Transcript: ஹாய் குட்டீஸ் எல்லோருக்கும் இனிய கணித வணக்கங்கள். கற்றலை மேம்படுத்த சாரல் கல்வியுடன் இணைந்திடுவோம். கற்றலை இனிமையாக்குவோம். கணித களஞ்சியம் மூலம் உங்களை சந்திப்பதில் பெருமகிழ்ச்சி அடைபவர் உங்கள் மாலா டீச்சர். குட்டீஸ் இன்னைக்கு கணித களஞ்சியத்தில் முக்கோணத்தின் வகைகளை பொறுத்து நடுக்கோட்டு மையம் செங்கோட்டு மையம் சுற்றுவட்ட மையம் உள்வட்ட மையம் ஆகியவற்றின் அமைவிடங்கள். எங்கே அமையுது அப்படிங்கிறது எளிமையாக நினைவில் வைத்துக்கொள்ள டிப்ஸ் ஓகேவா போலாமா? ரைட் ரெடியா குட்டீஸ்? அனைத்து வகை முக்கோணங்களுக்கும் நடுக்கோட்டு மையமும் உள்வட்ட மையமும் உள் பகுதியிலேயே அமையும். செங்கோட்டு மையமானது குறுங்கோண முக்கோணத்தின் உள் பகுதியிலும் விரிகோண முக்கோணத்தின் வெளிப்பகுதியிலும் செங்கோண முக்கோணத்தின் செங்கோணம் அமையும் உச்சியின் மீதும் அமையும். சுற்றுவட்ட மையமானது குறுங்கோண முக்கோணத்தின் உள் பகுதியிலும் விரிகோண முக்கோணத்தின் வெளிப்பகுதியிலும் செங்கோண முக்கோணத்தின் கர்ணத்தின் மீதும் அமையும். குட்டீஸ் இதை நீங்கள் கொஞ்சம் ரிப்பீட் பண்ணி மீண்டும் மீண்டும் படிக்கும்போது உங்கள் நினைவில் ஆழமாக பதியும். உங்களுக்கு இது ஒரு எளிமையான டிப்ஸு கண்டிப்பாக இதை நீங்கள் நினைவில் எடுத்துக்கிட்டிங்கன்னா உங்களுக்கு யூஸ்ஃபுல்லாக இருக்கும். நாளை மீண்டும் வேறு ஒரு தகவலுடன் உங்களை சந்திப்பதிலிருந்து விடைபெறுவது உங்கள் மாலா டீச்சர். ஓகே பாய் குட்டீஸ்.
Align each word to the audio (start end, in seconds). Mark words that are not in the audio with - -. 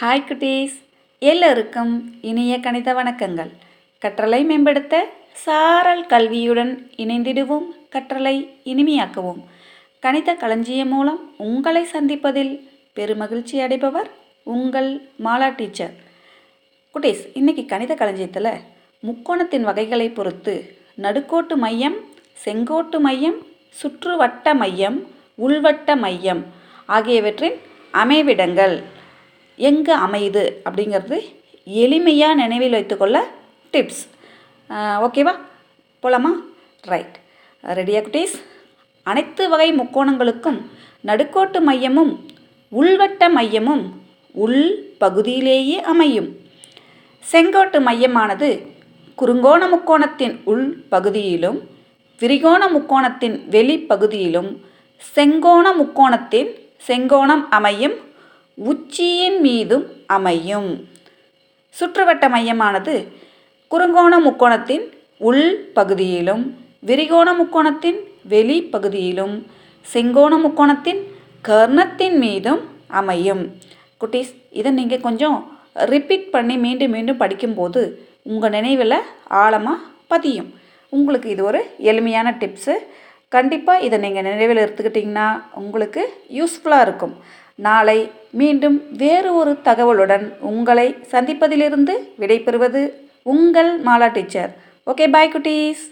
ஹாய் 0.00 0.22
குட்டீஸ் 0.28 0.72
எல்லோருக்கும் 1.18 1.92
இனிய 2.20 2.60
கணித 2.60 2.94
வணக்கங்கள். 2.94 3.50
கற்றலை 4.02 4.44
மேம்படுத்த 4.44 5.06
சாரல் 5.32 6.02
கல்வியுடன் 6.06 6.72
இணைந்திடுவோம். 6.96 7.66
கற்றலை 7.92 8.34
இனிமையாக்குவோம். 8.64 9.40
கணித 10.00 10.34
களஞ்சியம் 10.34 10.88
மூலம் 10.88 11.34
உங்களை 11.36 11.86
சந்திப்பதில் 11.92 12.52
பெருமகிழ்ச்சி 12.96 13.60
அடைபவர் 13.66 14.10
உங்கள் 14.44 14.90
மாலா 15.24 15.54
டீச்சர். 15.56 15.94
குட்டீஸ் 16.94 17.22
இன்னைக்கு 17.34 17.64
கணித 17.66 17.94
களஞ்சியத்தில் 17.94 18.50
முக்கோணத்தின் 19.06 19.68
வகைகளை 19.70 20.08
பொறுத்து 20.08 20.76
நடுக்கோட்டு 21.02 21.56
மையம் 21.56 21.96
செங்கோட்டு 22.44 23.00
மையம் 23.00 23.38
சுற்றுவட்ட 23.82 24.56
மையம் 24.56 24.98
உள்வட்ட 25.46 25.96
மையம் 25.96 26.44
ஆகியவற்றின் 26.86 27.58
அமைவிடங்கள். 27.92 28.76
எங்கே 29.58 29.94
அமையுது 30.06 30.44
அப்படிங்கிறது 30.66 31.18
எளிமையாக 31.66 32.38
நினைவில் 32.42 32.76
வைத்துக்கொள்ள 32.76 33.18
டிப்ஸ் 33.74 34.02
ஓகேவா 35.06 35.34
போலாமா? 36.02 36.32
ரைட் 36.92 37.16
ரெடியா 37.64 38.00
குட்டீஸ்? 38.06 38.34
அனைத்து 39.06 39.42
வகை 39.52 39.68
முக்கோணங்களுக்கும் 39.80 40.58
நடுக்கோட்டு 41.08 41.58
மையமும் 41.68 42.12
உள்வட்ட 42.72 43.22
மையமும் 43.36 43.84
உள் 44.44 44.62
பகுதியிலேயே 45.02 45.78
அமையும். 45.92 46.28
செங்கோட்டு 47.30 47.78
மையமானது 47.88 48.48
குறுங்கோண 49.18 49.62
முக்கோணத்தின் 49.74 50.34
உள் 50.52 50.66
பகுதியிலும் 50.94 51.58
விரிகோண 52.20 52.62
முக்கோணத்தின் 52.74 53.36
வெளிப்பகுதியிலும் 53.54 54.50
செங்கோண 55.16 55.66
முக்கோணத்தின் 55.80 56.50
செங்கோணம் 56.88 57.44
அமையும் 57.58 57.96
உச்சியின் 58.58 59.38
மீதும் 59.46 59.86
அமையும். 60.16 60.68
சுற்றுவட்ட 61.74 62.24
மையமானது 62.34 62.94
குறுங்கோண 63.70 64.14
முக்கோணத்தின் 64.26 64.84
உள் 65.28 65.46
பகுதியிலும் 65.78 66.44
விரிகோண 66.88 67.28
முக்கோணத்தின் 67.40 67.98
வெளிப்பகுதியிலும் 68.32 69.34
செங்கோண 69.92 70.32
முக்கோணத்தின் 70.44 71.00
கர்ணத்தின் 71.48 72.16
மீதும் 72.24 72.62
அமையும். 73.00 73.42
குட்டீஸ் 74.00 74.32
இதை 74.60 74.70
நீங்கள் 74.80 75.04
கொஞ்சம் 75.06 75.38
ரிப்பீட் 75.92 76.26
பண்ணி 76.34 76.56
மீண்டும் 76.64 76.94
மீண்டும் 76.96 77.22
படிக்கும்போது 77.22 77.80
உங்கள் 78.32 78.54
நினைவில் 78.58 78.98
ஆழமாக 79.42 79.86
பதியும். 80.12 80.50
உங்களுக்கு 80.92 81.28
இது 81.34 81.42
ஒரு 81.50 81.60
எளிமையான 81.90 82.28
டிப்ஸு 82.42 82.74
கண்டிப்பாக 83.36 83.84
இதை 83.86 83.96
நீங்கள் 84.04 84.28
நினைவில் 84.30 84.62
எடுத்துக்கிட்டிங்கன்னா 84.64 85.28
உங்களுக்கு 85.60 86.02
யூஸ்ஃபுல்லாக 86.38 86.86
இருக்கும். 86.86 87.14
நாளை 87.54 88.10
மீண்டும் 88.30 88.82
வேறு 88.96 89.34
ஒரு 89.34 89.52
தகவலுடன் 89.64 90.38
உங்களை 90.40 90.96
சந்திப்பதிலிருந்து 91.10 91.94
விடைபெறுவது 92.20 92.90
உங்கள் 93.22 93.80
மாலா 93.80 94.12
டீச்சர். 94.12 94.56
ஓகே 94.86 95.10
பாய் 95.10 95.32
குட்டீஸ். 95.34 95.84